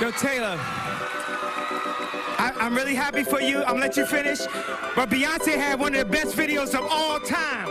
Yo, 0.00 0.12
Taylor. 0.12 0.56
I, 2.38 2.52
I'm 2.60 2.72
really 2.72 2.94
happy 2.94 3.24
for 3.24 3.40
you. 3.40 3.58
I'm 3.64 3.74
gonna 3.74 3.80
let 3.80 3.96
you 3.96 4.06
finish. 4.06 4.38
But 4.94 5.10
Beyonce 5.10 5.56
had 5.56 5.80
one 5.80 5.92
of 5.92 5.98
the 5.98 6.04
best 6.04 6.36
videos 6.36 6.72
of 6.72 6.86
all 6.88 7.18
time. 7.18 7.66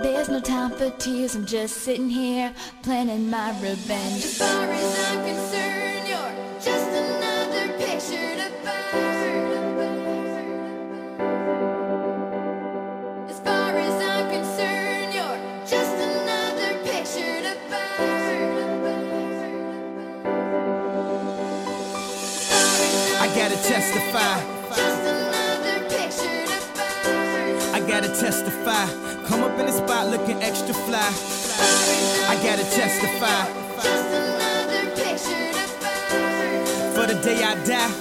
There's 0.00 0.28
no 0.28 0.38
time 0.38 0.70
for 0.70 0.90
tears, 0.90 1.34
I'm 1.34 1.44
just 1.44 1.78
sitting 1.78 2.08
here 2.08 2.54
planning 2.84 3.28
my 3.28 3.50
revenge. 3.60 4.24
As 4.24 4.38
far 4.38 4.64
as 4.64 5.10
I'm 5.10 5.24
concerned, 5.24 5.65
Come 28.66 29.44
up 29.44 29.56
in 29.60 29.66
the 29.66 29.70
spot 29.70 30.08
looking 30.08 30.42
extra 30.42 30.74
fly. 30.74 30.98
I 32.28 32.34
gotta 32.42 32.64
testify. 32.64 33.44
For 36.92 37.06
the 37.06 37.14
day 37.22 37.44
I 37.44 37.54
die, 37.64 37.92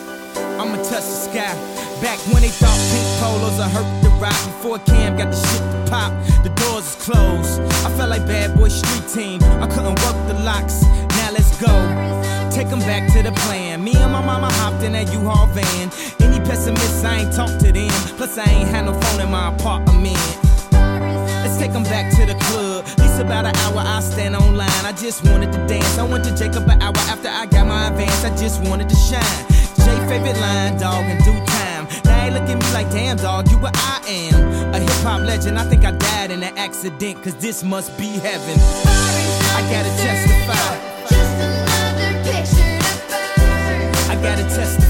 I'ma 0.59 0.77
touch 0.77 1.05
the 1.05 1.29
sky. 1.29 1.53
Back 2.01 2.17
when 2.33 2.41
they 2.41 2.49
thought 2.49 2.79
pink 2.89 3.05
polos 3.21 3.59
would 3.59 3.69
hurt 3.69 4.01
the 4.01 4.09
Roc. 4.17 4.33
Before 4.33 4.79
Cam 4.79 5.15
got 5.15 5.29
the 5.29 5.37
shit 5.37 5.61
to 5.61 5.91
pop, 5.91 6.11
the 6.41 6.49
doors 6.49 6.87
is 6.87 6.95
closed. 6.95 7.61
I 7.85 7.95
felt 7.95 8.09
like 8.09 8.25
bad 8.25 8.55
boy 8.55 8.69
street 8.69 9.07
team. 9.13 9.43
I 9.61 9.67
couldn't 9.67 9.99
work 10.01 10.17
the 10.27 10.33
locks. 10.43 10.81
Now 10.81 11.29
let's 11.29 11.55
go. 11.61 11.73
Take 12.49 12.69
'em 12.73 12.79
back 12.79 13.13
to 13.13 13.21
the 13.21 13.33
plan. 13.45 13.83
Me 13.83 13.93
and 13.97 14.11
my 14.11 14.25
mama 14.25 14.51
hopped 14.53 14.81
in 14.81 14.93
that 14.93 15.13
U-Haul 15.13 15.45
van. 15.53 15.91
Any 16.21 16.39
pessimists, 16.39 17.03
I 17.03 17.19
ain't 17.19 17.35
talk 17.35 17.55
to 17.59 17.71
them. 17.71 17.91
Plus, 18.17 18.39
I 18.39 18.49
ain't 18.49 18.69
had 18.69 18.85
no 18.85 18.93
phone 18.99 19.21
in 19.21 19.29
my 19.29 19.49
apartment. 19.49 20.44
Take 21.65 21.73
'em 21.73 21.83
back 21.85 22.11
to 22.13 22.27
the 22.27 22.35
club. 22.45 22.85
At 22.85 22.99
least 22.99 23.19
about 23.19 23.45
an 23.47 23.55
hour, 23.63 23.81
I 23.83 23.99
stand 23.99 24.35
online. 24.35 24.85
I 24.85 24.91
just 24.91 25.23
wanted 25.27 25.51
to 25.51 25.57
dance. 25.65 25.97
I 25.97 26.03
went 26.03 26.23
to 26.25 26.31
Jacob 26.37 26.69
an 26.69 26.79
hour 26.79 26.93
after 27.09 27.27
I 27.27 27.47
got 27.47 27.65
my 27.65 27.87
advance. 27.87 28.23
I 28.23 28.29
just 28.37 28.61
wanted 28.61 28.87
to 28.87 28.95
shine. 28.95 29.41
Jay 29.83 29.97
favorite 30.07 30.39
line, 30.39 30.77
dog, 30.77 31.03
in 31.09 31.17
due 31.23 31.41
time. 31.57 31.87
Now 32.05 32.23
they 32.23 32.29
look 32.29 32.47
at 32.47 32.57
me 32.61 32.67
like, 32.71 32.91
damn, 32.91 33.17
dog, 33.17 33.49
you 33.49 33.57
what 33.57 33.75
I 33.93 33.97
am. 34.07 34.75
A 34.75 34.79
hip 34.79 35.01
hop 35.01 35.21
legend. 35.21 35.57
I 35.57 35.63
think 35.63 35.83
I 35.85 35.91
died 35.91 36.29
in 36.29 36.43
an 36.43 36.55
accident, 36.55 37.23
cause 37.23 37.33
this 37.45 37.63
must 37.63 37.97
be 37.97 38.09
heaven. 38.27 38.57
I 39.57 39.61
gotta 39.73 39.93
testify. 40.05 40.69
Just 41.09 41.35
another 41.47 42.11
picture 42.29 42.77
to 42.85 42.93
burn. 43.09 44.11
I 44.11 44.15
gotta 44.21 44.43
testify. 44.43 44.84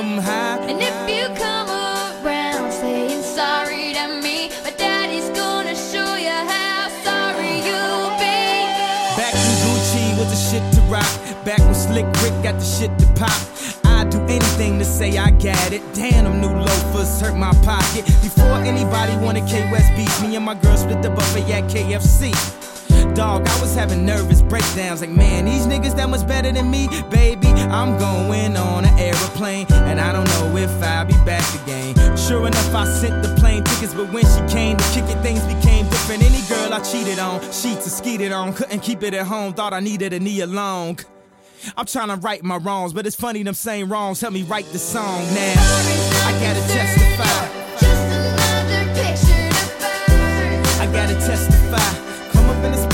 'Em 0.00 0.16
high. 0.16 0.56
And 0.70 0.80
if 0.80 0.98
you 1.14 1.26
come 1.36 1.68
around 1.68 2.72
saying 2.72 3.22
sorry 3.22 3.92
to 3.92 4.08
me, 4.24 4.50
my 4.64 4.72
daddy's 4.78 5.28
gonna 5.40 5.76
show 5.76 6.14
you 6.16 6.38
how 6.52 6.88
sorry 7.04 7.60
you'll 7.68 8.12
be. 8.16 8.40
Back 9.20 9.34
when 9.34 9.56
Gucci 9.64 10.04
was 10.18 10.28
the 10.32 10.40
shit 10.48 10.64
to 10.74 10.80
rock. 10.88 11.12
Back 11.44 11.58
when 11.58 11.74
Slick 11.74 12.06
Rick 12.22 12.32
got 12.42 12.58
the 12.58 12.64
shit 12.64 12.92
to 12.98 13.06
pop. 13.20 13.40
I'd 13.84 14.08
do 14.08 14.20
anything 14.22 14.78
to 14.78 14.86
say 14.86 15.18
I 15.18 15.30
got 15.32 15.70
it. 15.72 15.82
Damn, 15.92 16.24
them 16.24 16.40
new 16.40 16.54
loafers 16.68 17.20
hurt 17.20 17.36
my 17.36 17.52
pocket. 17.62 18.06
Before 18.24 18.56
anybody 18.72 19.14
wanted 19.24 19.46
K 19.46 19.70
West 19.70 19.90
beef, 19.96 20.14
me 20.22 20.34
and 20.36 20.44
my 20.46 20.54
girl 20.54 20.78
split 20.78 21.02
the 21.02 21.10
buffet 21.10 21.52
at 21.52 21.64
KFC. 21.72 22.32
Dog, 23.14 23.46
I 23.46 23.60
was 23.60 23.74
having 23.74 24.06
nervous 24.06 24.40
breakdowns. 24.40 25.00
Like, 25.00 25.10
man, 25.10 25.44
these 25.44 25.66
niggas 25.66 25.96
that 25.96 26.08
much 26.08 26.26
better 26.26 26.52
than 26.52 26.70
me, 26.70 26.88
baby. 27.10 27.48
I'm 27.48 27.98
going 27.98 28.56
on 28.56 28.84
an 28.84 28.98
aeroplane, 28.98 29.66
and 29.70 30.00
I 30.00 30.12
don't 30.12 30.26
know 30.26 30.56
if 30.56 30.70
I'll 30.82 31.04
be 31.04 31.14
back 31.24 31.44
again. 31.62 31.94
Sure 32.16 32.46
enough, 32.46 32.74
I 32.74 32.84
sent 32.86 33.22
the 33.22 33.34
plane 33.36 33.64
tickets, 33.64 33.94
but 33.94 34.12
when 34.12 34.24
she 34.24 34.54
came 34.54 34.76
to 34.76 34.84
kick 34.92 35.04
it, 35.04 35.20
things 35.22 35.42
became 35.44 35.88
different. 35.88 36.22
Any 36.22 36.40
girl 36.48 36.72
I 36.72 36.80
cheated 36.80 37.18
on, 37.18 37.40
sheets 37.52 37.86
or 37.86 37.90
skeeted 37.90 38.32
on, 38.32 38.52
couldn't 38.54 38.80
keep 38.80 39.02
it 39.02 39.12
at 39.14 39.26
home. 39.26 39.54
Thought 39.54 39.74
I 39.74 39.80
needed 39.80 40.12
a 40.12 40.20
knee 40.20 40.40
along. 40.40 41.00
I'm 41.76 41.86
trying 41.86 42.08
to 42.08 42.16
right 42.16 42.42
my 42.42 42.56
wrongs, 42.56 42.92
but 42.92 43.06
it's 43.06 43.16
funny 43.16 43.42
them 43.42 43.54
same 43.54 43.90
wrongs 43.90 44.20
help 44.20 44.32
me 44.32 44.44
write 44.44 44.66
the 44.66 44.78
song 44.78 45.20
now. 45.34 45.54
I 46.26 46.32
gotta 46.40 46.60
testify. 46.68 47.48
Just 47.78 48.02
another 48.12 48.84
picture 48.94 49.50
to. 49.50 50.80
I 50.80 50.86
gotta 50.92 51.14
testify. 51.14 52.30
Come 52.32 52.48
up 52.48 52.64
in 52.64 52.72
the 52.72 52.89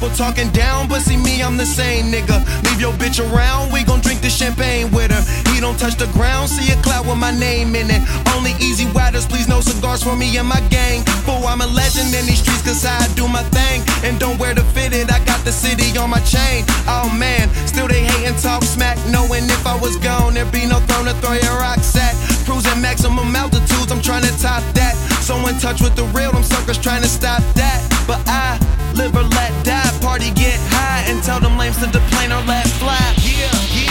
people 0.00 0.16
talking 0.16 0.48
down, 0.50 0.88
but 0.88 1.02
see 1.02 1.16
me, 1.16 1.42
I'm 1.42 1.56
the 1.58 1.66
same 1.66 2.10
nigga. 2.10 2.40
Leave 2.64 2.80
your 2.80 2.92
bitch 2.94 3.20
around, 3.20 3.70
we 3.70 3.84
gon' 3.84 4.00
drink 4.00 4.22
the 4.22 4.30
champagne 4.30 4.90
with 4.92 5.12
her. 5.12 5.22
He 5.52 5.60
don't 5.60 5.78
touch 5.78 5.96
the 5.96 6.06
ground, 6.16 6.48
see 6.48 6.72
a 6.72 6.76
cloud 6.80 7.06
with 7.06 7.18
my 7.18 7.30
name 7.30 7.74
in 7.74 7.90
it. 7.90 8.00
Only 8.34 8.52
easy 8.60 8.86
riders, 8.96 9.26
please 9.26 9.46
no 9.46 9.60
cigars 9.60 10.02
for 10.02 10.16
me 10.16 10.36
and 10.38 10.48
my 10.48 10.60
gang. 10.72 11.04
Fool, 11.28 11.44
I'm 11.46 11.60
a 11.60 11.66
legend 11.66 12.14
in 12.14 12.24
these 12.24 12.40
streets, 12.40 12.62
cause 12.62 12.84
I 12.86 12.96
do 13.14 13.28
my 13.28 13.42
thing. 13.52 13.84
And 14.02 14.18
don't 14.18 14.38
wear 14.38 14.54
the 14.54 14.64
fitted, 14.72 15.10
I 15.10 15.22
got 15.24 15.44
the 15.44 15.52
city 15.52 15.96
on 15.98 16.08
my 16.08 16.20
chain. 16.20 16.64
Oh 16.88 17.12
man, 17.18 17.52
still 17.66 17.86
they 17.86 18.00
hate 18.00 18.26
and 18.26 18.38
talk 18.38 18.62
smack. 18.62 18.96
Knowing 19.12 19.44
if 19.44 19.66
I 19.66 19.76
was 19.76 19.96
gone, 19.98 20.32
there'd 20.34 20.50
be 20.50 20.64
no 20.64 20.80
throne 20.88 21.04
to 21.12 21.14
throw 21.20 21.34
your 21.34 21.60
rocks 21.60 21.94
at. 21.96 22.16
Cruising 22.48 22.80
maximum 22.80 23.36
altitudes, 23.36 23.92
I'm 23.92 24.00
trying 24.00 24.24
to 24.24 24.32
top 24.40 24.64
that. 24.80 24.96
So 25.20 25.36
in 25.46 25.58
touch 25.58 25.82
with 25.82 25.94
the 25.94 26.04
real, 26.16 26.32
them 26.32 26.42
suckers 26.42 26.78
trying 26.78 27.02
to 27.02 27.08
stop 27.08 27.42
that. 27.54 27.78
But 28.08 28.26
I 28.26 28.56
Live 28.94 29.14
or 29.14 29.22
let 29.22 29.52
die, 29.64 29.98
party 30.00 30.30
get 30.32 30.58
high, 30.70 31.04
and 31.10 31.22
tell 31.22 31.40
them 31.40 31.56
lames 31.58 31.78
to 31.78 31.86
the 31.86 32.00
plane 32.10 32.32
or 32.32 32.42
let 32.42 32.66
fly. 32.80 32.98
Yeah, 33.22 33.50
yeah. 33.74 33.89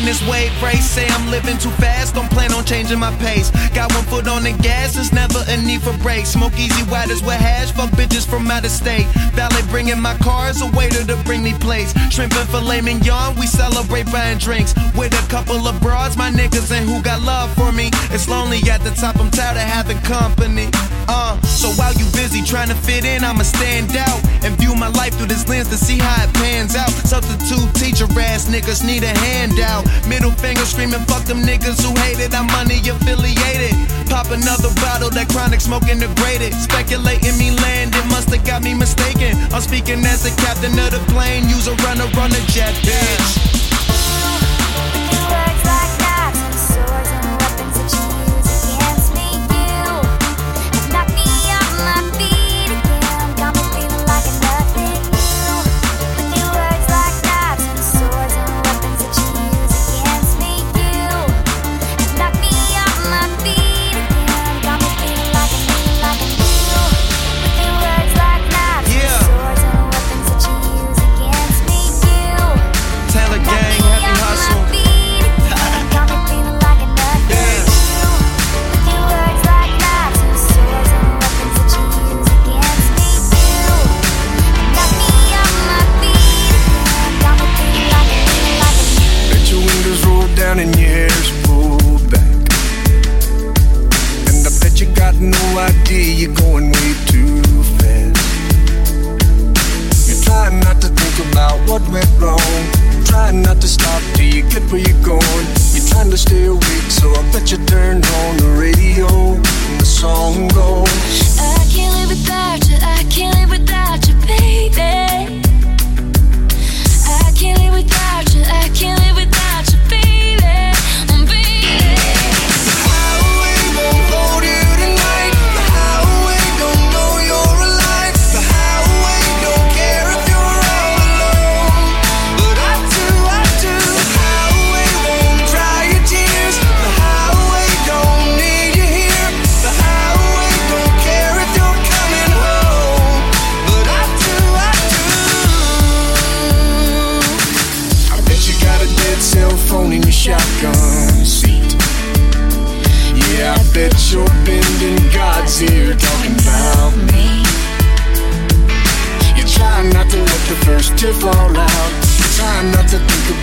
in 0.00 0.06
this 0.06 0.26
way, 0.26 0.48
race. 0.62 0.88
Say 0.88 1.06
I'm 1.08 1.30
living 1.30 1.58
too 1.58 1.70
fast, 1.76 2.14
don't 2.14 2.30
plan 2.30 2.52
on 2.52 2.64
changing 2.64 2.98
my 2.98 3.14
pace. 3.16 3.50
Got 3.70 3.92
one 3.92 4.04
foot 4.04 4.26
on 4.26 4.42
the 4.42 4.52
gas, 4.52 4.96
it's 4.96 5.12
never 5.12 5.44
a 5.46 5.56
need 5.62 5.82
for 5.82 5.96
brakes. 5.98 6.30
Smoke 6.30 6.58
easy 6.58 6.82
riders 6.84 7.22
with 7.22 7.38
hash, 7.38 7.70
fuck 7.72 7.90
bitches 7.90 8.26
from 8.26 8.50
out 8.50 8.64
of 8.64 8.70
state. 8.70 9.06
Valet 9.36 9.62
bringing 9.68 10.00
my 10.00 10.16
cars, 10.18 10.62
a 10.62 10.66
waiter 10.72 11.04
to 11.04 11.16
bring 11.24 11.42
me 11.42 11.52
plates. 11.54 11.92
Shrimp 12.10 12.34
and 12.34 12.48
filet 12.48 12.80
mignon, 12.80 13.36
we 13.36 13.46
celebrate 13.46 14.10
buying 14.10 14.38
drinks. 14.38 14.74
With 14.96 15.12
a 15.12 15.24
couple 15.28 15.68
of 15.68 15.80
broads, 15.80 16.16
my 16.16 16.30
niggas 16.30 16.72
and 16.72 16.88
who 16.88 17.02
got 17.02 17.22
love 17.22 17.52
for 17.54 17.70
me. 17.70 17.90
It's 18.10 18.28
lonely 18.28 18.58
at 18.70 18.80
the 18.82 18.90
top, 18.90 19.20
I'm 19.20 19.30
tired 19.30 19.56
of 19.56 19.62
having 19.62 20.00
company. 20.00 20.68
Uh, 21.10 21.34
so 21.42 21.66
while 21.74 21.92
you 21.94 22.06
busy 22.14 22.38
trying 22.40 22.68
to 22.68 22.78
fit 22.86 23.04
in, 23.04 23.24
I'ma 23.24 23.42
stand 23.42 23.96
out 23.96 24.22
and 24.46 24.54
view 24.62 24.76
my 24.76 24.86
life 24.94 25.18
through 25.18 25.26
this 25.26 25.42
lens 25.48 25.66
to 25.74 25.76
see 25.76 25.98
how 25.98 26.22
it 26.22 26.32
pans 26.34 26.76
out. 26.76 26.90
Substitute 27.02 27.66
teacher 27.74 28.06
ass 28.14 28.46
niggas 28.46 28.86
need 28.86 29.02
a 29.02 29.10
handout. 29.26 29.90
Middle 30.06 30.30
finger 30.30 30.62
screaming, 30.62 31.02
fuck 31.10 31.24
them 31.24 31.42
niggas 31.42 31.82
who 31.82 31.90
hated. 32.06 32.32
I'm 32.32 32.46
money 32.54 32.78
affiliated. 32.78 33.74
Pop 34.06 34.30
another 34.30 34.70
bottle, 34.78 35.10
that 35.10 35.26
chronic 35.34 35.60
smoking 35.60 35.98
degraded. 35.98 36.54
Speculating 36.54 37.36
me 37.42 37.50
land, 37.58 37.90
it 37.90 38.06
must 38.06 38.30
have 38.30 38.46
got 38.46 38.62
me 38.62 38.72
mistaken. 38.72 39.34
I'm 39.50 39.62
speaking 39.62 40.06
as 40.06 40.22
the 40.22 40.30
captain 40.38 40.78
of 40.78 40.94
the 40.94 41.02
plane. 41.10 41.48
Use 41.50 41.66
a 41.66 41.74
runner, 41.82 42.06
run 42.14 42.30
a 42.30 42.42
jet, 42.54 42.74
bitch. 42.86 43.50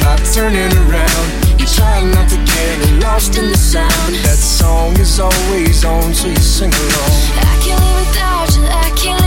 About 0.08 0.26
turning 0.34 0.72
around. 0.88 1.28
You're 1.60 1.68
trying 1.68 2.12
not 2.12 2.30
to 2.30 2.38
get 2.38 3.04
lost 3.04 3.38
in 3.38 3.50
the 3.50 3.58
sound. 3.58 4.16
That 4.24 4.38
song 4.38 4.98
is 5.00 5.20
always 5.20 5.84
on, 5.84 6.14
so 6.14 6.28
you 6.28 6.36
sing 6.38 6.72
along. 6.74 7.14
I 7.36 7.60
can't 7.64 7.82
live 7.84 8.08
without 8.08 8.56
you, 8.56 8.64
I 8.64 8.90
can't 8.96 9.27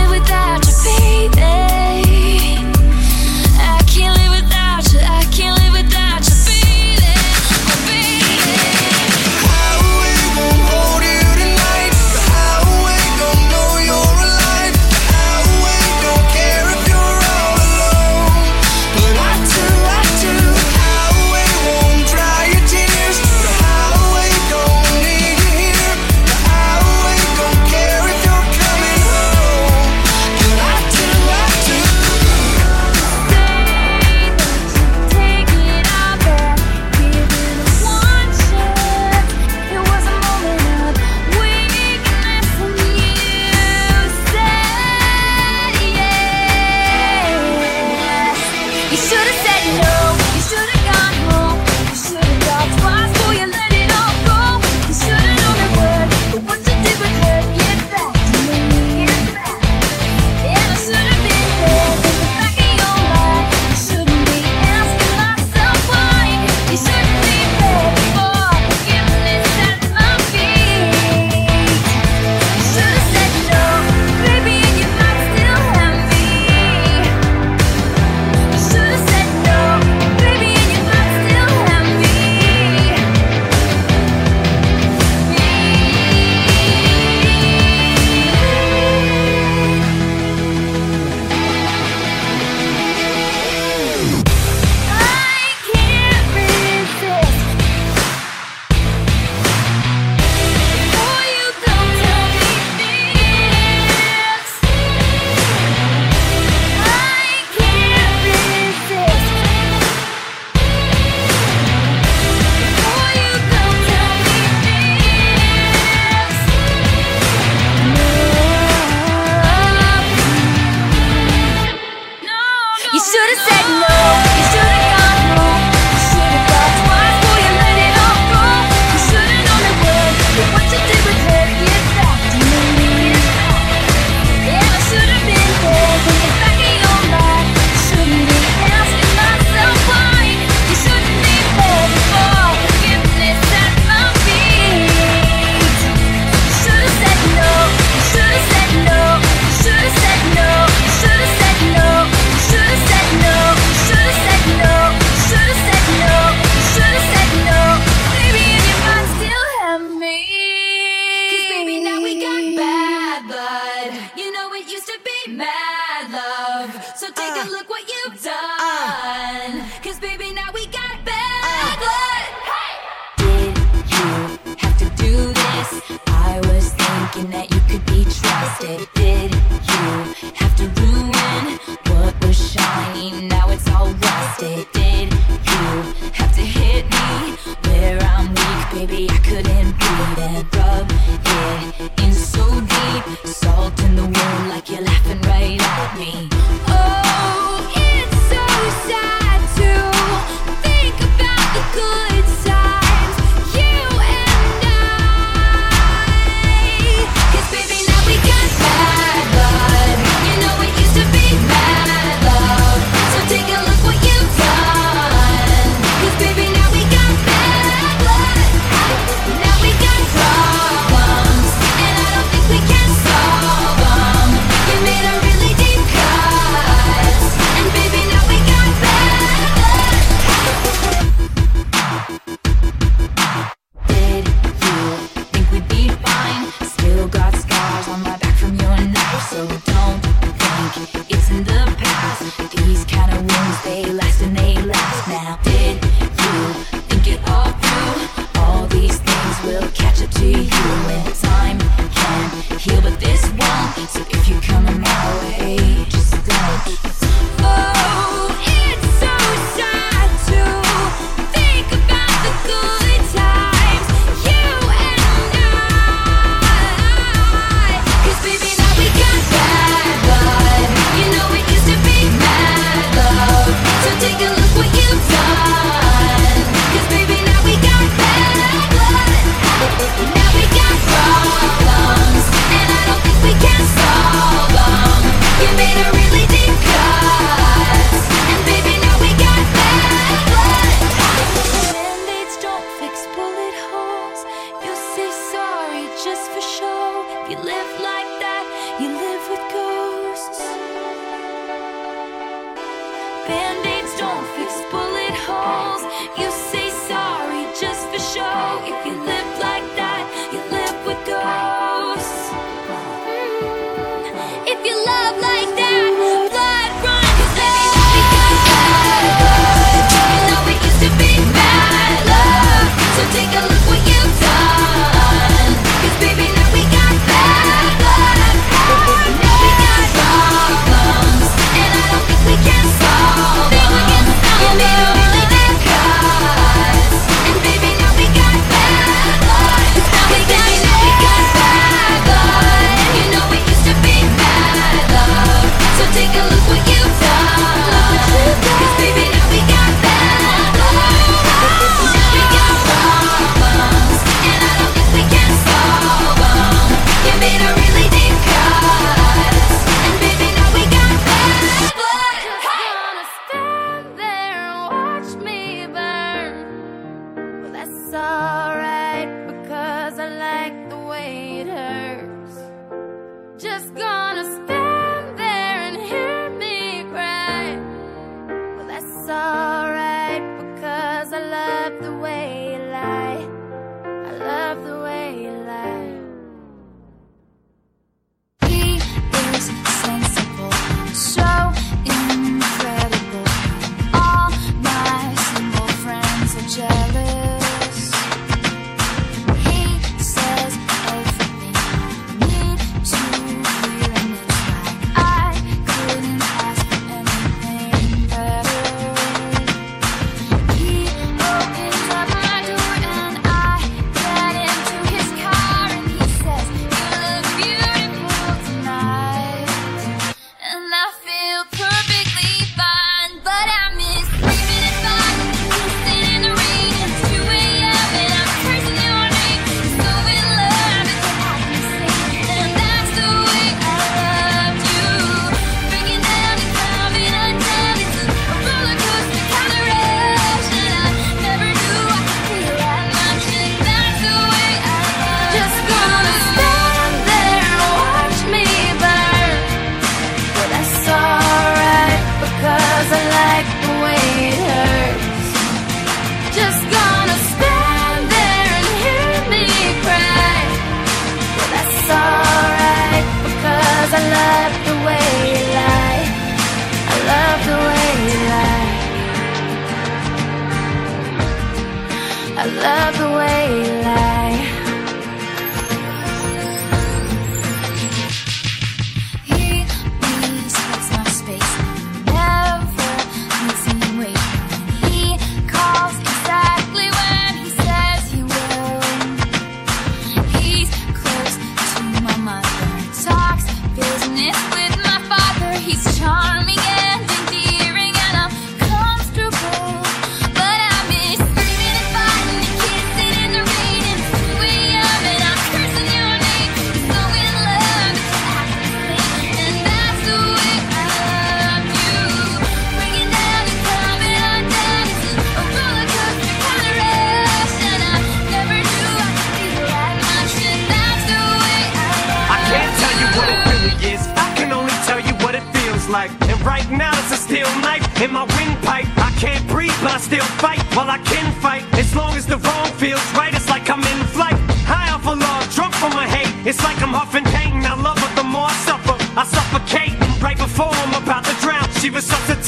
in 528.00 528.12
my 528.12 528.24
windpipe. 528.36 528.88
I 528.96 529.12
can't 529.20 529.46
breathe, 529.46 529.76
but 529.82 529.92
I 529.92 529.98
still 529.98 530.24
fight. 530.40 530.60
While 530.74 530.90
I 530.90 530.98
can 530.98 531.32
fight, 531.40 531.64
as 531.74 531.94
long 531.94 532.14
as 532.14 532.26
the 532.26 532.38
wrong 532.38 532.66
feels 532.80 533.04
right, 533.12 533.32
it's 533.34 533.48
like 533.48 533.68
I'm 533.68 533.84
in 533.84 534.00
flight. 534.16 534.38
High 534.64 534.90
off 534.92 535.04
a 535.06 535.14
log, 535.14 535.42
drunk 535.52 535.74
from 535.74 535.92
my 535.92 536.06
hate. 536.06 536.32
It's 536.46 536.62
like 536.64 536.80
I'm 536.80 536.94
huffing 536.94 537.24
pain. 537.24 537.64
I 537.66 537.74
love 537.74 537.98
her 537.98 538.14
the 538.16 538.24
more 538.24 538.48
I 538.48 538.56
suffer. 538.64 538.96
I 539.20 539.24
suffocate, 539.24 539.92
and 540.00 540.22
right 540.22 540.38
before 540.38 540.72
I'm 540.72 540.94
about 541.02 541.24
to 541.24 541.34
drown, 541.44 541.68
she 541.80 541.90
was 541.90 542.04
such 542.04 542.36
a 542.36 542.39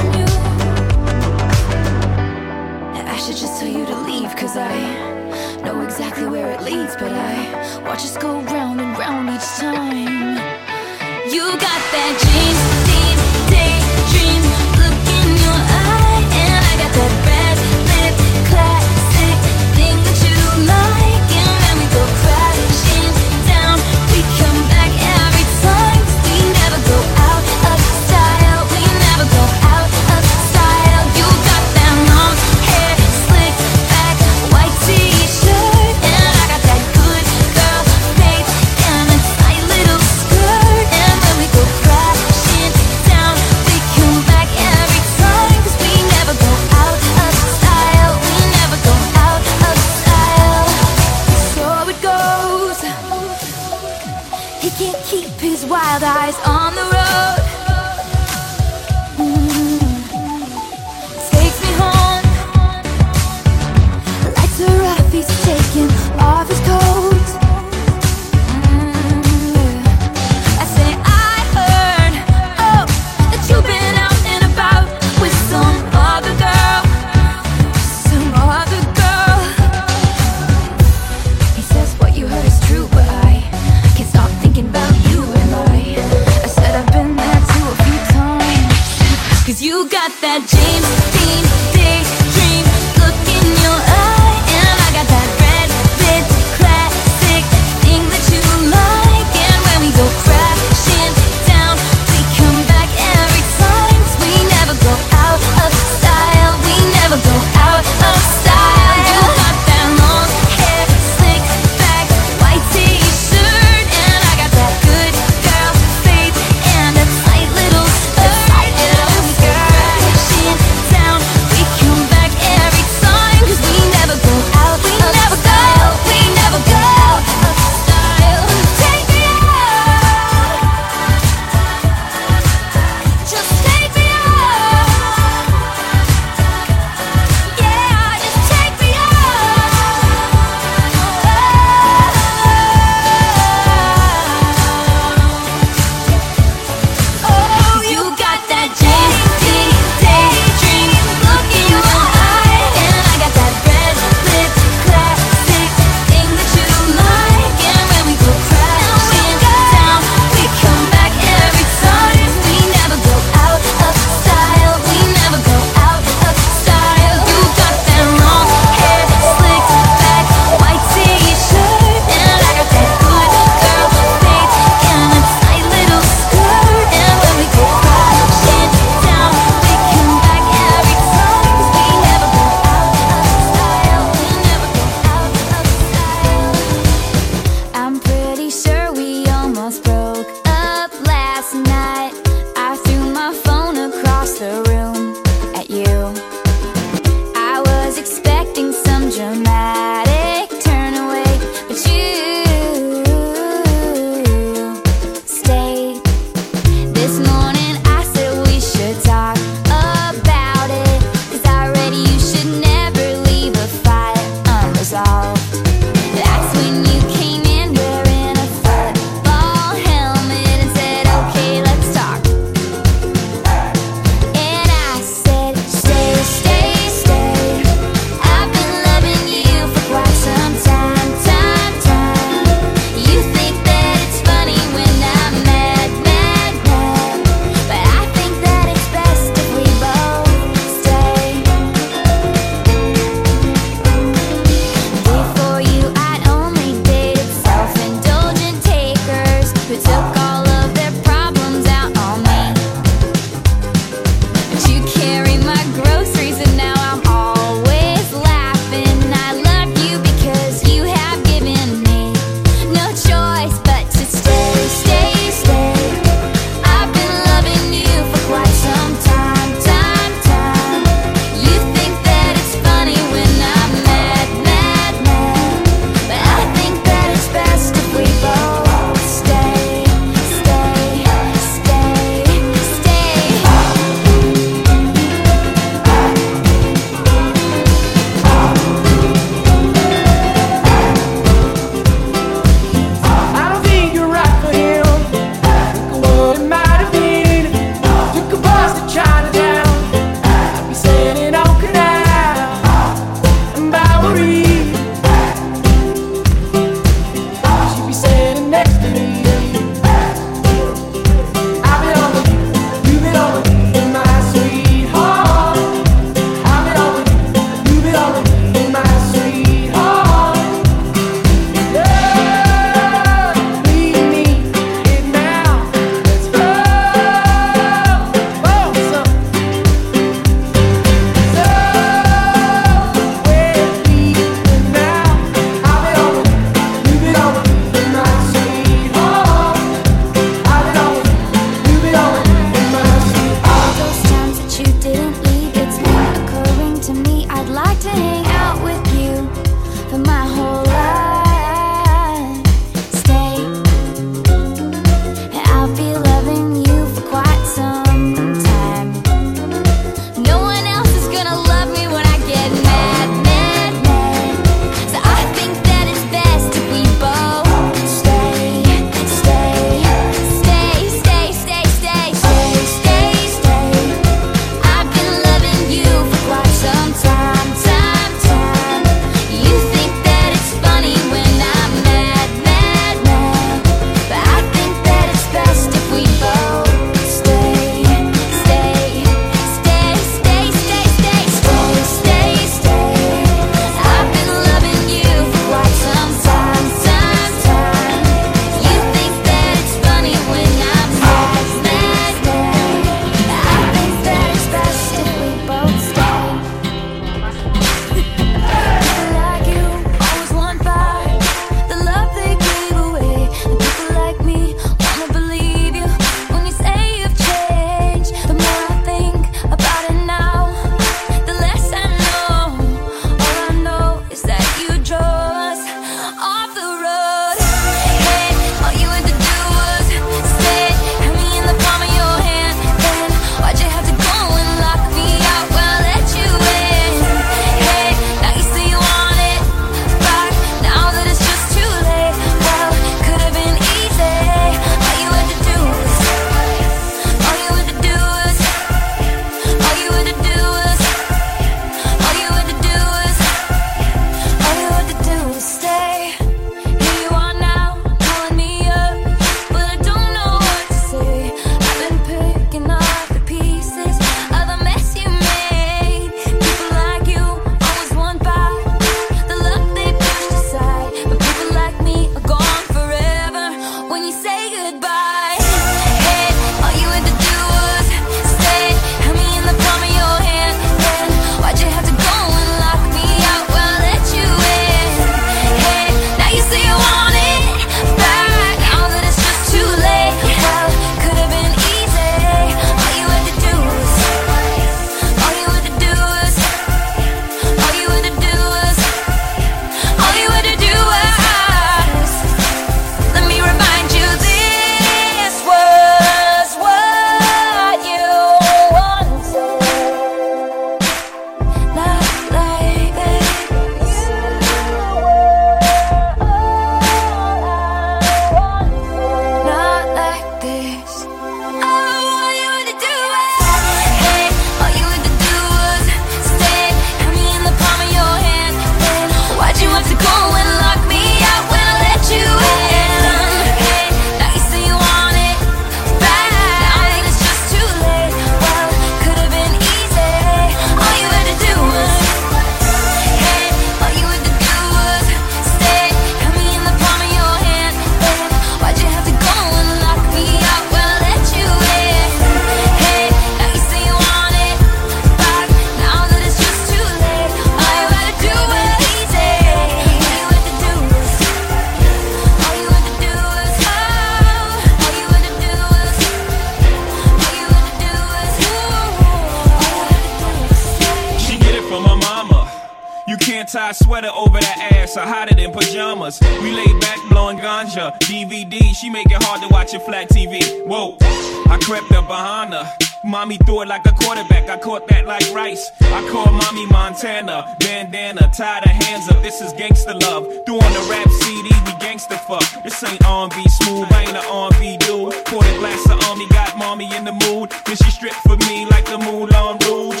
Do 583.52 583.60
it 583.60 583.68
like 583.68 583.84
a 583.84 583.92
quarterback. 583.92 584.48
I 584.48 584.56
caught 584.56 584.88
that 584.88 585.04
like 585.04 585.28
rice. 585.34 585.72
I 585.92 586.00
call 586.08 586.32
mommy 586.32 586.64
Montana, 586.72 587.54
bandana, 587.60 588.32
tie 588.32 588.64
the 588.64 588.70
hands 588.70 589.10
up. 589.10 589.20
This 589.20 589.42
is 589.42 589.52
gangster 589.52 589.92
love. 589.92 590.24
Doing 590.48 590.72
the 590.72 590.84
rap 590.88 591.04
CD, 591.20 591.52
we 591.68 591.72
gangster 591.76 592.16
fuck. 592.16 592.48
This 592.64 592.82
ain't 592.82 593.04
R&B 593.04 593.36
smooth, 593.60 593.92
I 593.92 594.08
ain't 594.08 594.16
an 594.16 594.24
R&B 594.24 594.78
dude. 594.80 595.12
Pour 595.28 595.44
the 595.44 595.52
glass 595.60 595.84
of 595.84 596.00
army, 596.08 596.24
got 596.30 596.56
mommy 596.56 596.88
in 596.96 597.04
the 597.04 597.12
mood. 597.12 597.52
Then 597.68 597.76
she 597.76 597.90
stripped 597.92 598.24
for 598.24 598.40
me 598.48 598.64
like 598.72 598.86
the 598.86 598.96
Moulin 598.96 599.60
Rouge. 599.68 600.00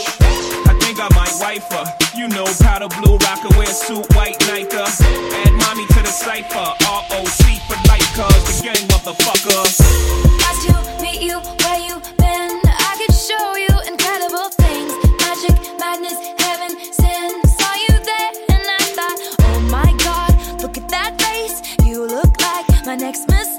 I 0.64 0.72
think 0.80 0.96
I 0.96 1.12
might 1.12 1.36
wife 1.36 1.68
her. 1.76 1.84
You 2.16 2.28
know, 2.32 2.48
powder 2.64 2.88
blue 2.88 3.20
rocker, 3.20 3.52
wear 3.60 3.68
suit, 3.68 4.08
white 4.16 4.40
Nike. 4.48 4.80
Add 4.80 5.52
mommy 5.60 5.84
to 5.92 6.00
the 6.00 6.08
cipher. 6.24 6.72
ROC 6.88 7.44
for 7.68 7.76
life, 7.84 8.08
cuz 8.16 8.48
the 8.48 8.54
gang 8.64 8.80
motherfucker. 8.88 9.60
Got 10.40 10.56
to 10.64 11.02
meet 11.04 11.20
you 11.20 11.36
where 11.36 11.80
you 11.84 12.00
show 13.32 13.56
you 13.56 13.74
incredible 13.90 14.48
things 14.62 14.92
magic, 15.24 15.56
madness, 15.78 16.18
heaven, 16.38 16.72
sin. 16.92 17.30
Saw 17.58 17.74
you 17.86 17.94
there 18.10 18.32
and 18.52 18.64
I 18.78 18.82
thought, 18.96 19.18
oh 19.48 19.60
my 19.70 19.90
god, 20.06 20.32
look 20.62 20.76
at 20.76 20.88
that 20.88 21.20
face. 21.20 21.56
You 21.84 22.06
look 22.06 22.32
like 22.40 22.66
my 22.86 22.96
next 22.96 23.28
mistake. 23.28 23.51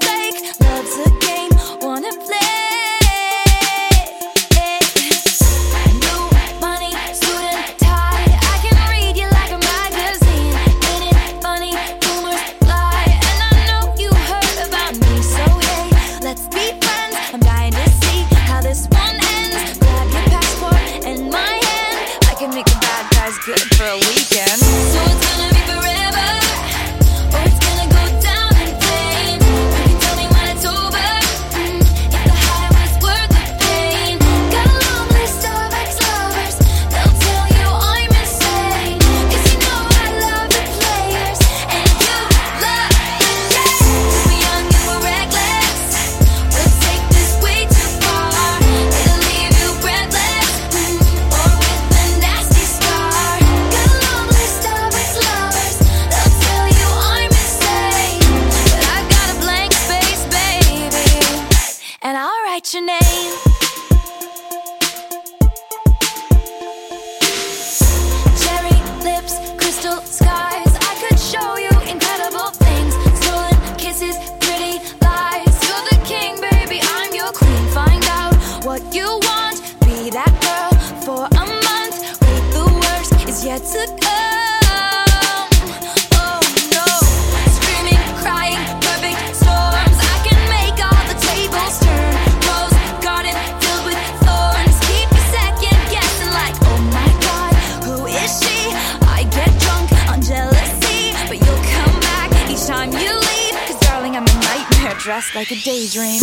Daydream. 105.64 106.13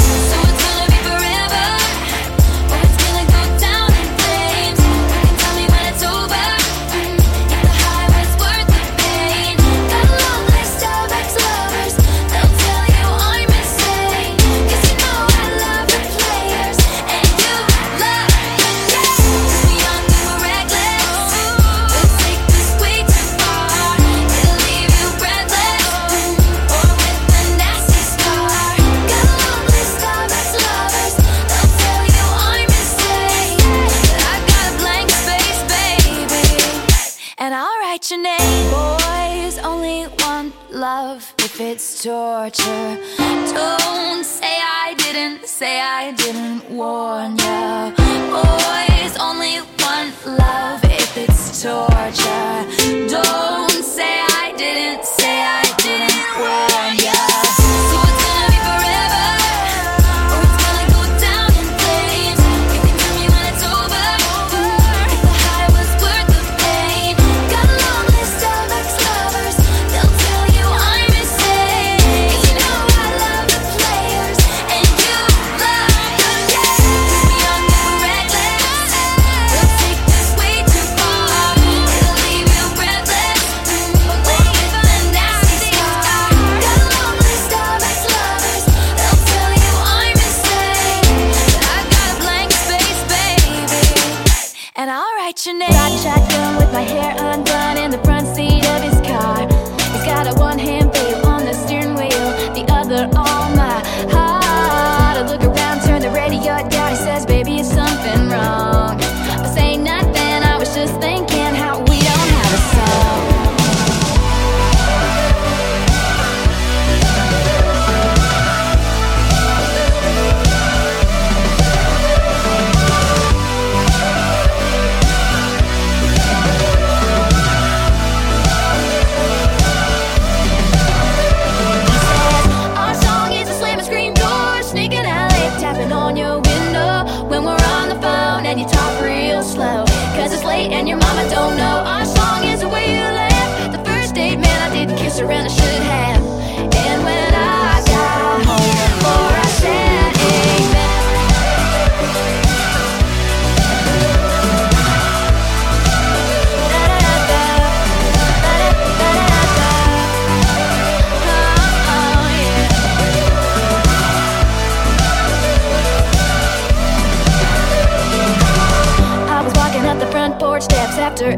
Daddy 106.72 106.96
says, 106.96 107.26
baby, 107.26 107.60
it's 107.60 107.74
something 107.74 108.30
wrong. 108.30 109.01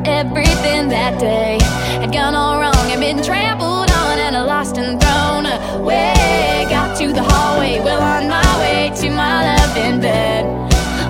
Everything 0.07 0.89
that 0.89 1.19
day 1.19 1.57
had 2.01 2.11
gone 2.11 2.35
all 2.35 2.59
wrong 2.59 2.91
and 2.91 2.99
been 2.99 3.21
trampled 3.23 3.89
on 3.91 4.19
and 4.19 4.35
lost 4.47 4.77
and 4.77 4.99
thrown 4.99 5.45
away. 5.45 6.65
Got 6.69 6.97
to 6.97 7.13
the 7.13 7.23
hallway, 7.23 7.79
well 7.79 8.01
on 8.01 8.27
my 8.27 8.59
way 8.59 8.91
to 9.01 9.09
my 9.09 9.55
love 9.55 9.77
in 9.77 10.01
bed. 10.01 10.45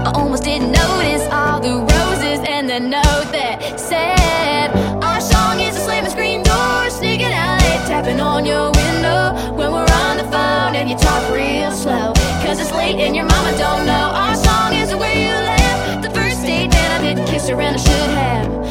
I 0.05 0.11
almost 0.13 0.43
didn't 0.43 0.71
notice 0.71 1.23
all 1.31 1.59
the 1.59 1.75
roses 1.93 2.39
and 2.47 2.69
the 2.69 2.79
note 2.79 3.29
that 3.31 3.79
said, 3.79 4.71
Our 5.03 5.21
song 5.21 5.59
is 5.59 5.75
a 5.77 5.79
slamming 5.79 6.11
screen 6.11 6.43
door, 6.43 6.89
sneaking 6.89 7.31
out 7.31 7.61
late, 7.61 7.87
tapping 7.87 8.19
on 8.19 8.45
your 8.45 8.71
window 8.71 9.33
when 9.55 9.71
we're 9.71 9.93
on 10.05 10.17
the 10.17 10.25
phone 10.25 10.75
and 10.75 10.89
you 10.89 10.97
talk 10.97 11.23
real 11.33 11.71
slow. 11.71 12.13
Cause 12.43 12.59
it's 12.59 12.71
late 12.71 12.97
and 12.97 13.15
your 13.15 13.25
mama 13.25 13.57
don't 13.57 13.85
know. 13.85 14.11
Our 14.13 14.35
song 14.35 14.73
is 14.73 14.89
the 14.89 14.97
way 14.97 15.23
you 15.25 15.33
left 15.33 16.03
the 16.03 16.09
first 16.09 16.41
date, 16.41 16.73
and 16.75 16.93
I 16.93 16.99
didn't 17.01 17.25
kiss 17.27 17.47
her 17.47 17.59
and 17.59 17.75
I 17.75 17.79
should 17.79 18.09
have. 18.17 18.62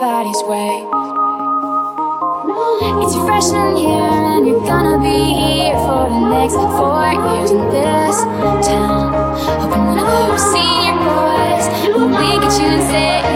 anybody's 0.00 0.42
way. 0.44 0.86
It's 3.02 3.14
your 3.14 3.26
freshman 3.26 3.76
year, 3.76 3.90
and 3.90 4.46
you're 4.46 4.60
gonna 4.60 4.98
be 5.02 5.34
here 5.34 5.74
for 5.74 6.08
the 6.08 6.20
next 6.30 6.54
four 6.54 7.10
years 7.12 7.50
in 7.50 7.68
this 7.70 8.16
town. 8.66 9.12
Hoping 9.60 9.96
that 9.96 10.06
I'll 10.06 10.38
see 10.38 10.92
boys, 11.02 11.66
and 11.96 12.10
we 12.12 12.38
get 12.38 12.60
you 12.60 12.68
and 12.68 12.82
say. 12.90 13.27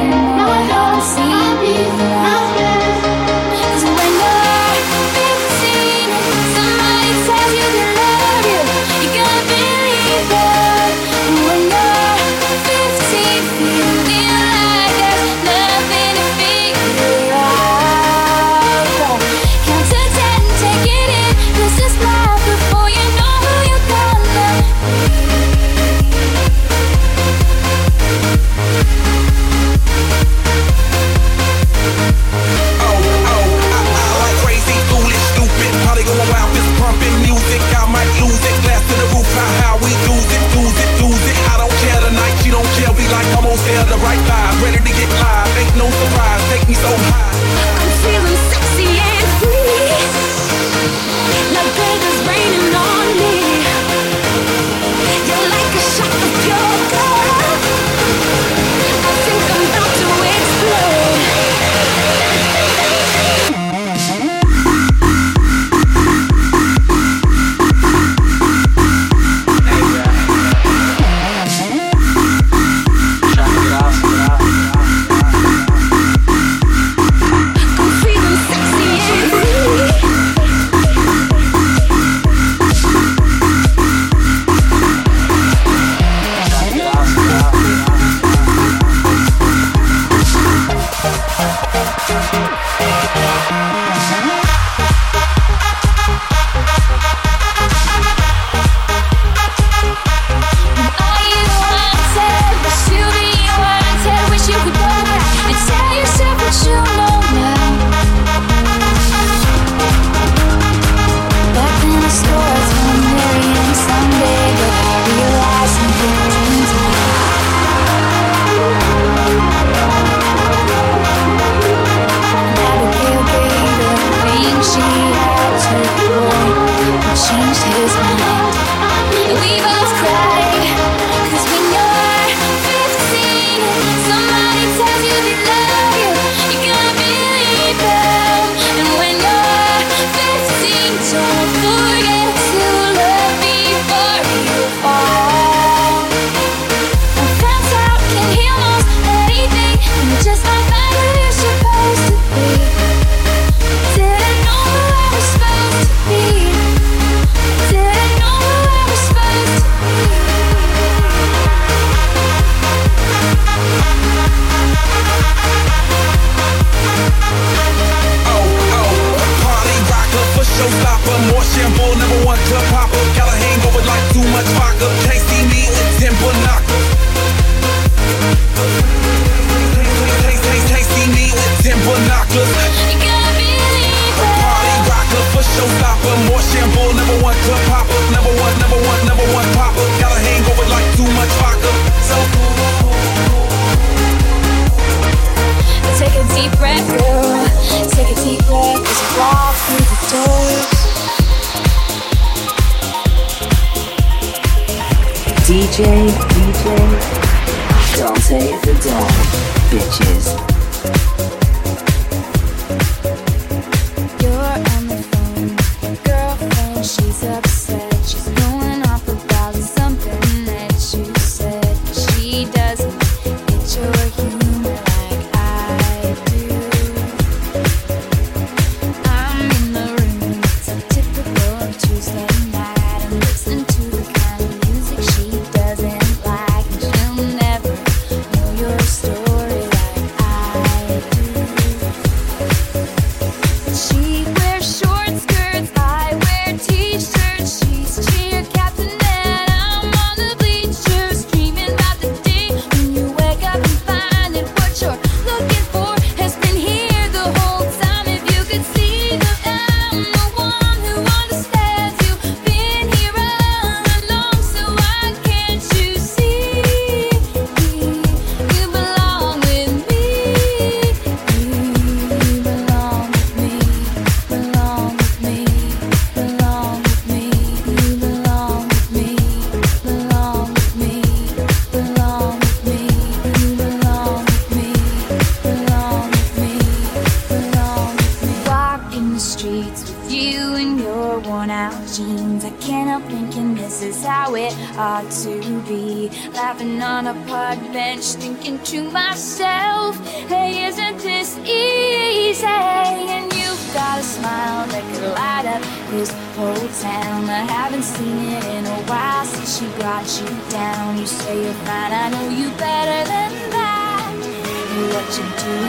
to 315.23 315.45
do. 315.45 315.62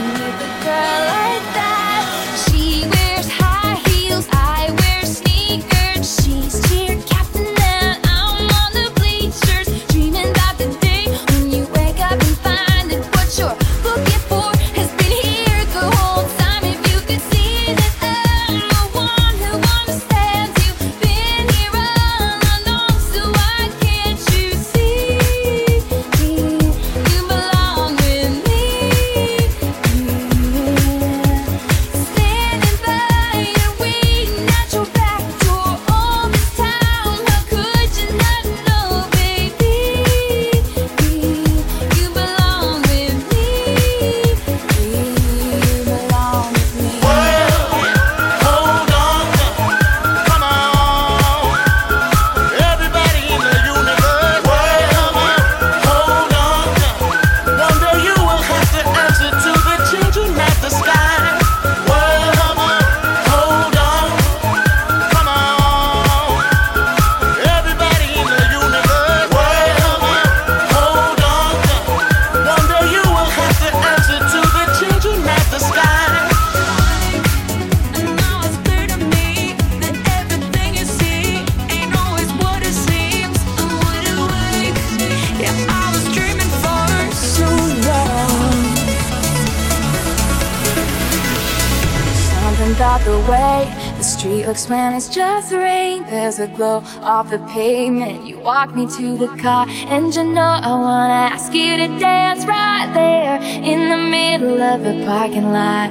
plan 94.74 94.94
is 94.96 95.08
just 95.08 95.52
rain. 95.52 96.04
There's 96.10 96.40
a 96.40 96.48
glow 96.48 96.78
off 97.02 97.30
the 97.30 97.38
pavement. 97.58 98.26
You 98.26 98.40
walk 98.40 98.74
me 98.76 98.88
to 98.98 99.06
the 99.24 99.32
car, 99.44 99.68
and 99.94 100.06
you 100.16 100.24
know 100.24 100.54
I 100.70 100.74
wanna 100.88 101.22
ask 101.36 101.54
you 101.54 101.78
to 101.82 101.88
dance 102.00 102.44
right 102.46 102.90
there 103.02 103.38
in 103.72 103.80
the 103.94 104.02
middle 104.16 104.60
of 104.72 104.80
the 104.88 104.96
parking 105.06 105.50
lot. 105.58 105.90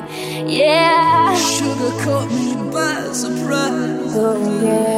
Yeah. 0.48 1.36
Sugar 1.36 1.92
caught 2.04 2.28
me 2.38 2.48
by 2.72 3.12
surprise. 3.12 4.16
Oh 4.24 4.40
yeah. 4.64 4.91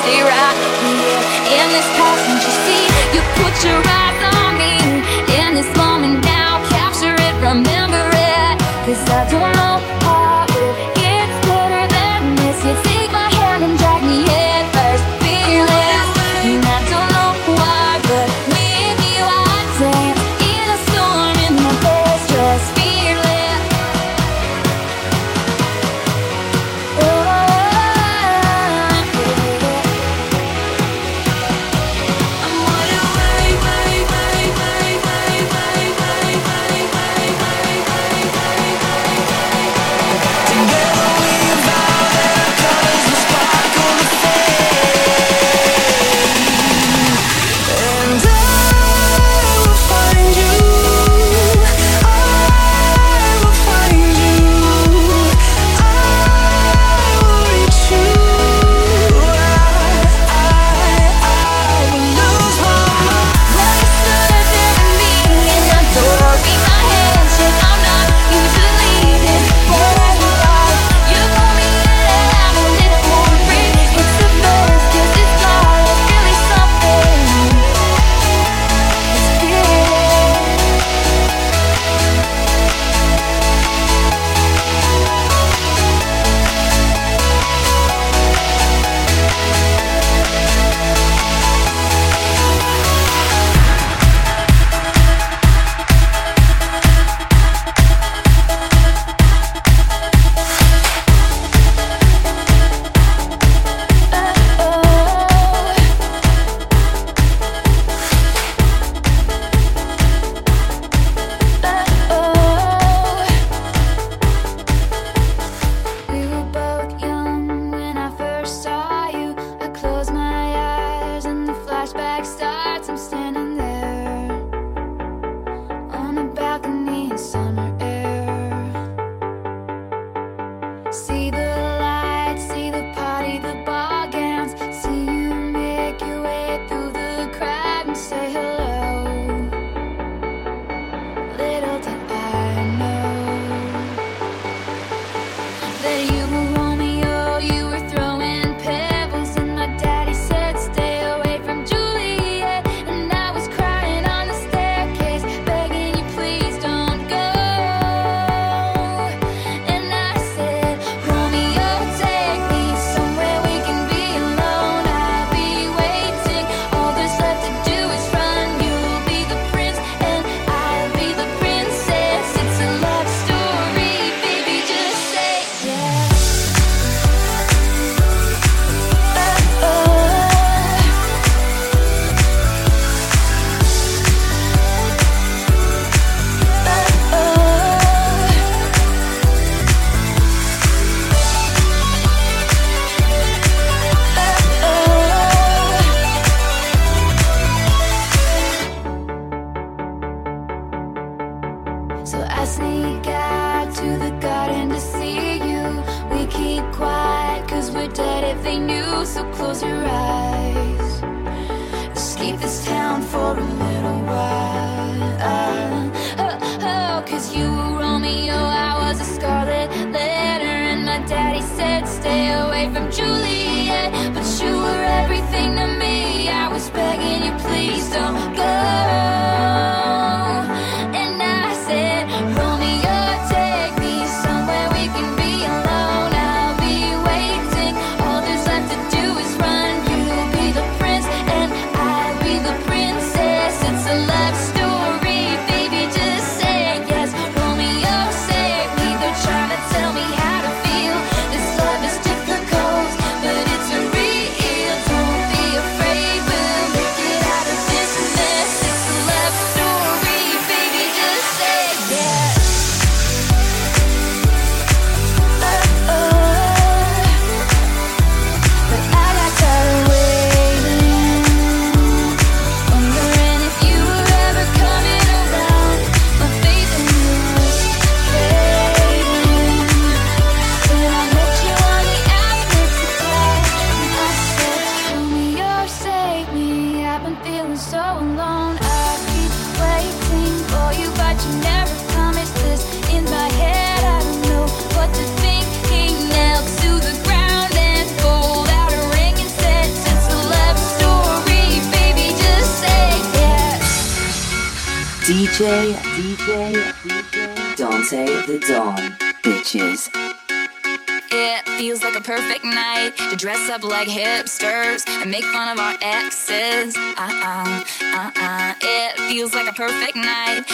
stay 0.00 0.22
right 0.22 0.56
here 0.80 1.20
in 1.60 1.66
this 1.76 1.88
passenger 1.96 2.52
seat. 2.64 2.90
You 3.14 3.20
put 3.36 3.64
your 3.64 3.82
eyes. 3.86 3.99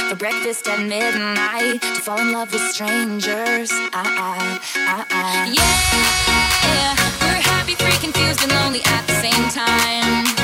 for 0.09 0.17
breakfast 0.17 0.69
at 0.69 0.81
midnight 0.81 1.81
to 1.81 2.01
fall 2.01 2.19
in 2.19 2.33
love 2.33 2.53
with 2.53 2.63
strangers. 2.71 3.71
I, 3.73 4.05
I, 4.05 4.61
I, 4.77 5.05
I. 5.11 5.53
Yeah, 5.57 6.95
we're 7.21 7.41
happy, 7.41 7.75
free, 7.75 7.99
confused, 7.99 8.43
and 8.43 8.53
lonely 8.53 8.83
at 8.85 9.07
the 9.07 9.15
same 9.15 9.49
time. 9.51 10.36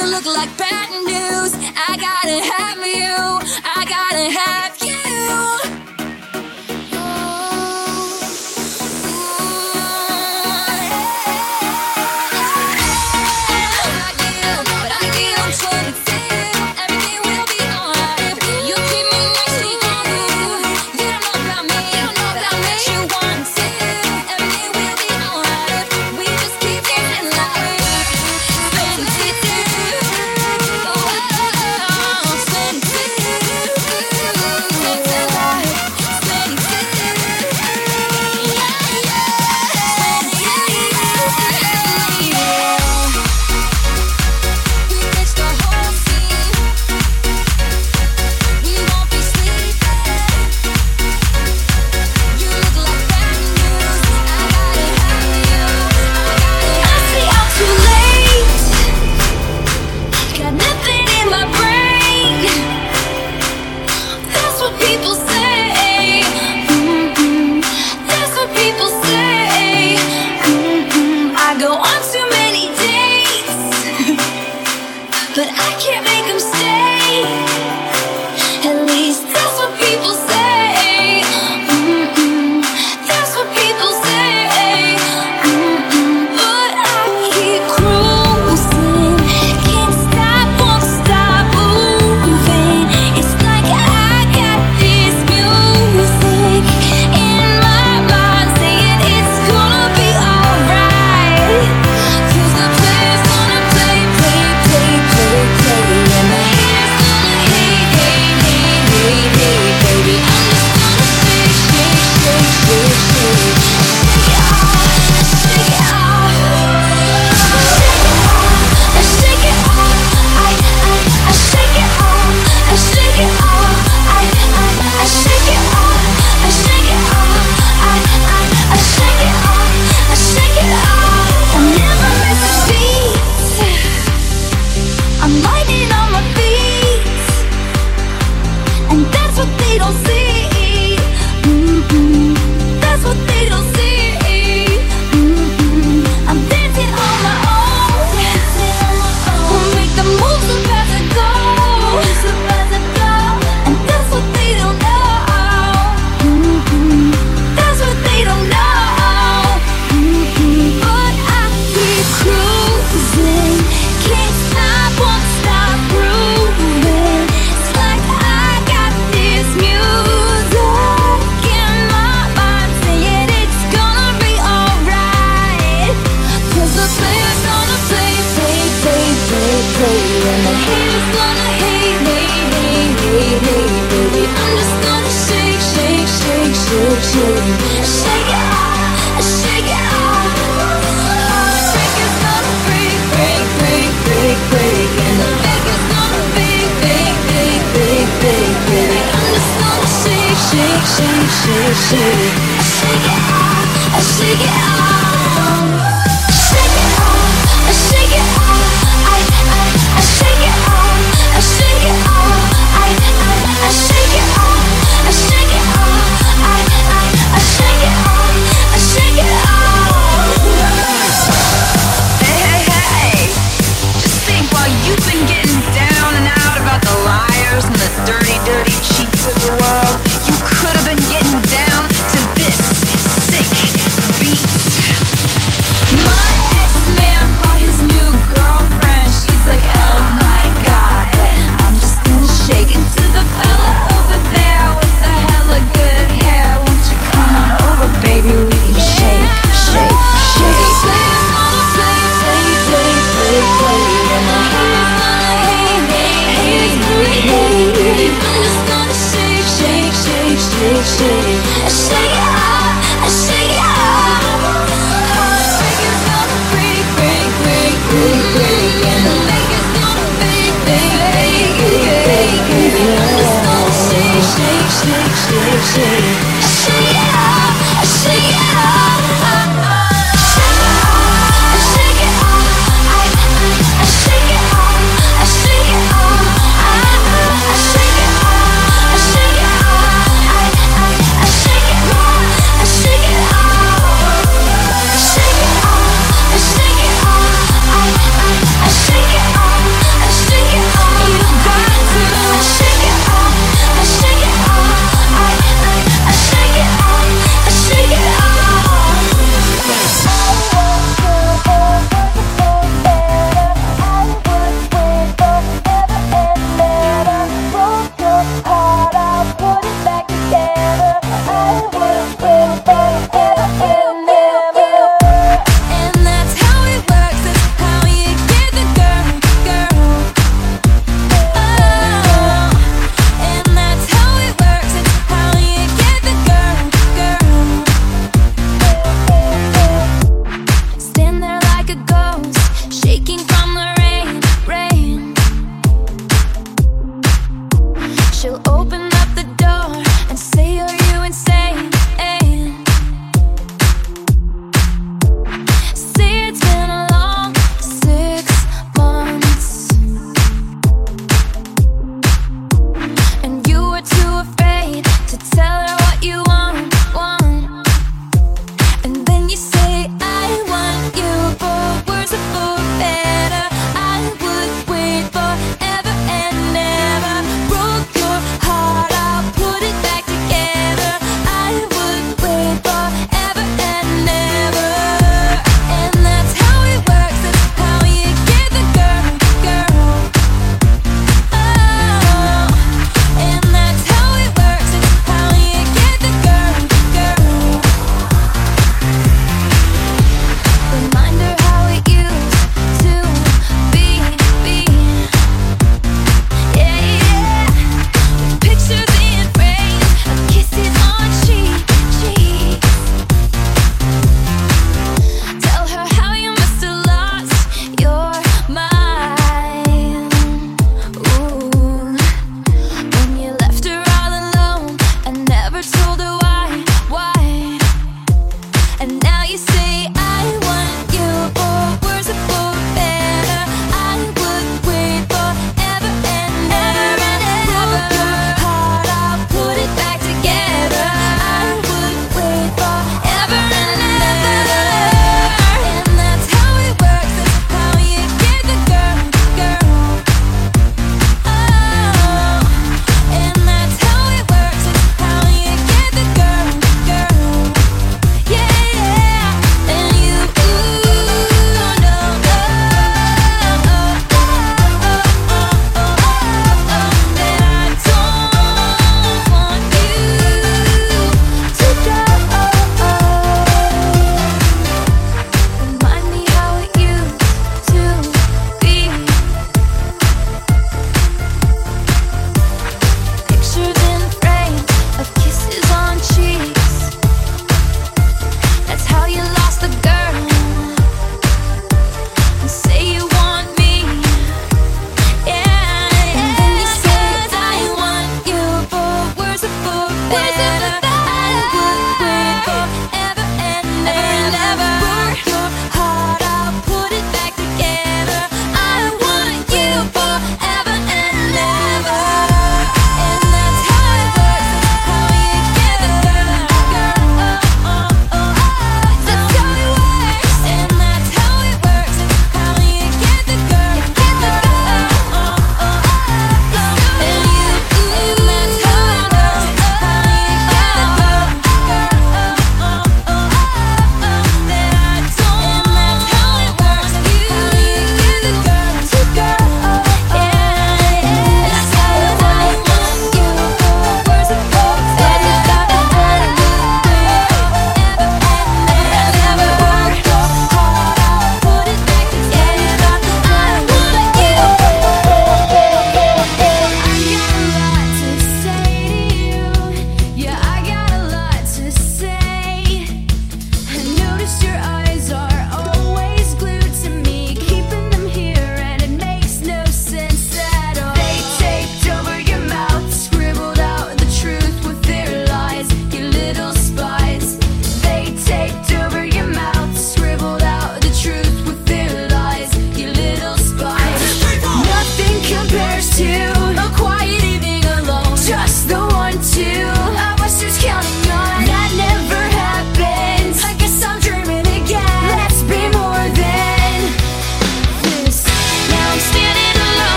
you 0.00 0.10
look 0.10 0.26
like 0.26 0.56
bad 0.56 0.90
news. 1.06 1.52
I 1.88 1.96
gotta 1.96 2.38
have 2.52 2.78
you. 2.86 3.18
I 3.64 3.84
gotta 3.96 4.26
have 4.38 4.76
you. 4.82 5.77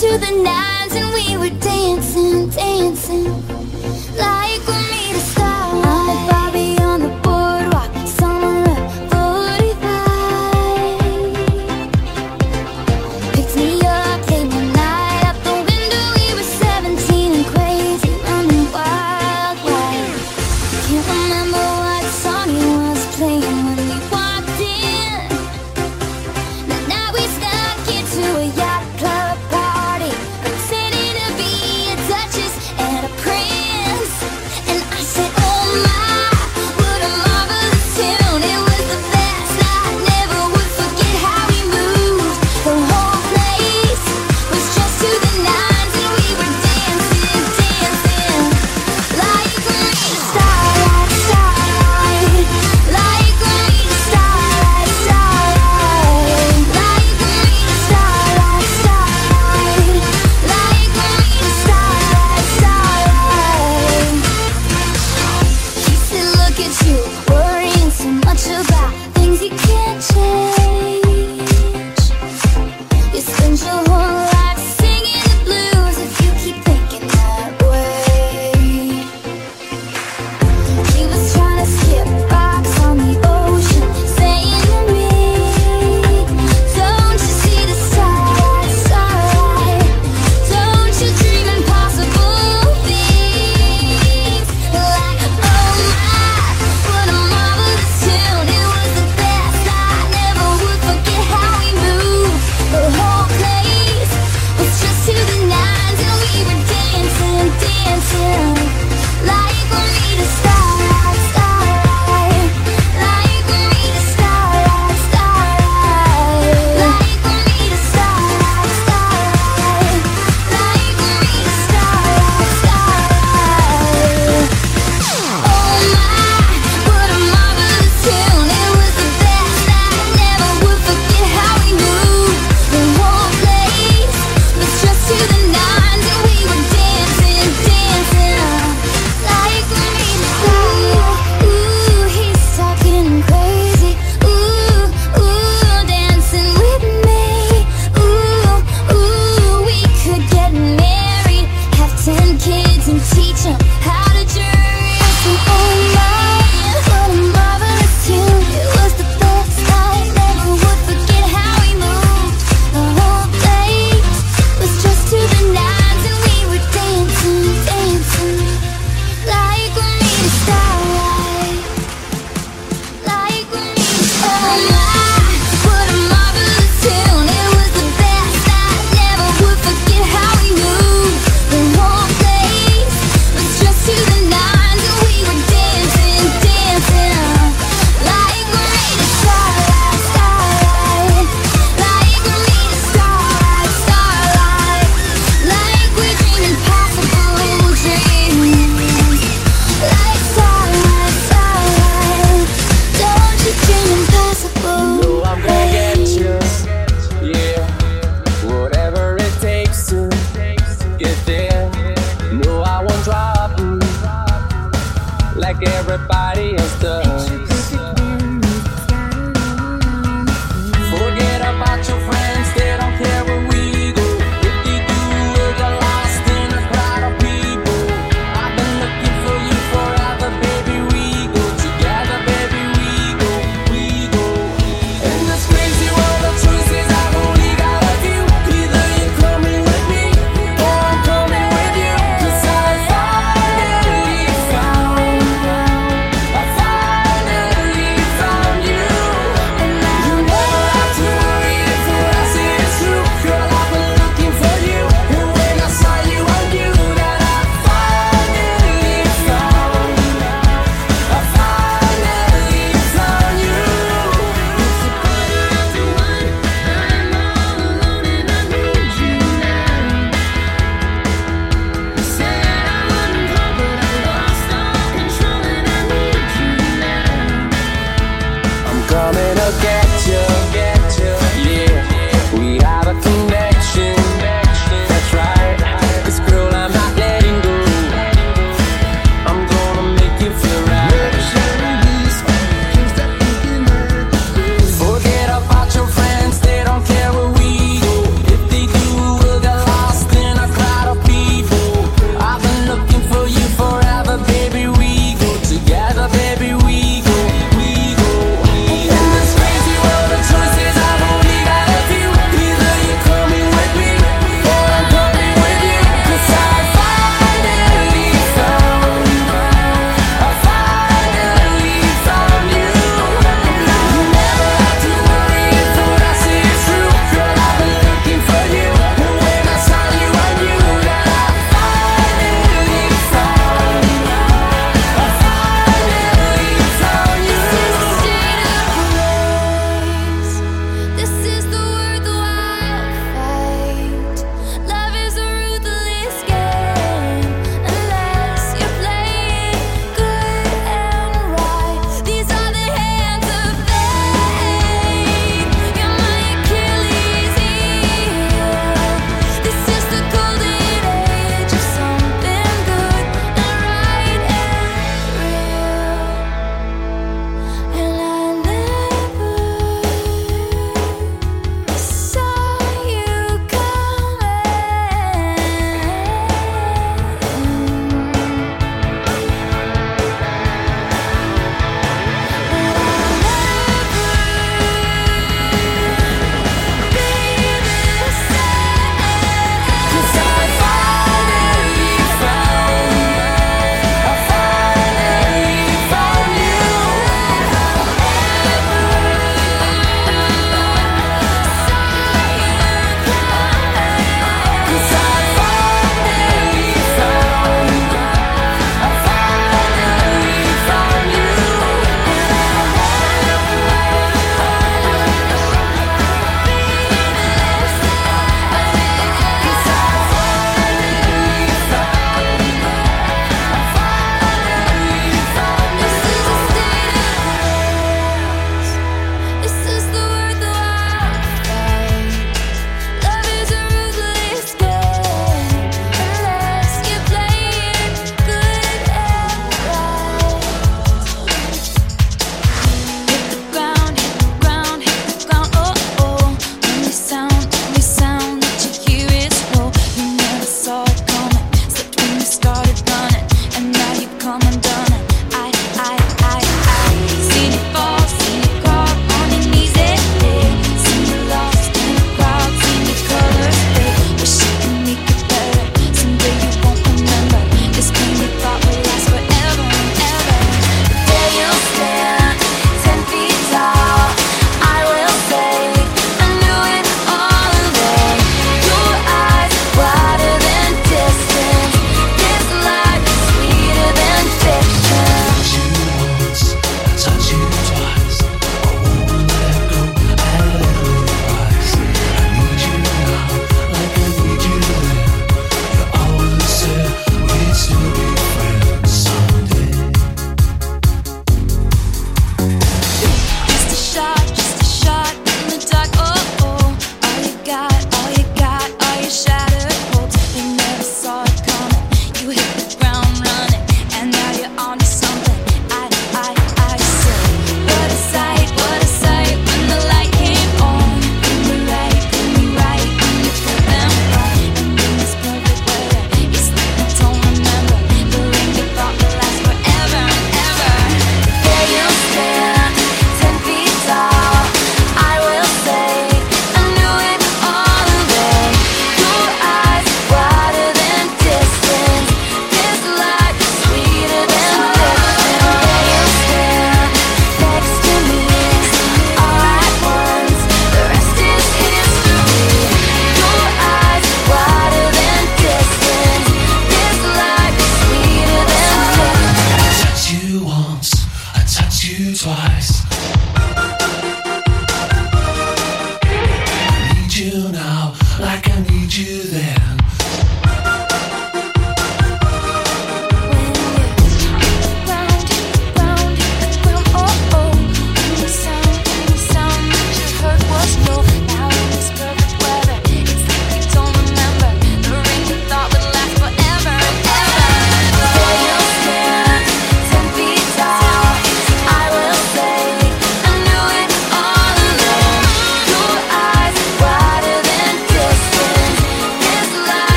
to 0.00 0.16
the 0.16 0.42
nines 0.42 0.94
and 0.94 1.12
we 1.12 1.36
were 1.36 1.54
dancing, 1.60 2.48
dancing. 2.48 3.99